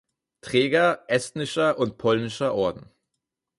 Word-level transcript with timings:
Träger 0.41 1.03
estnischer 1.09 1.77
und 1.77 1.99
polnischer 1.99 2.55
Orden. 2.55 2.89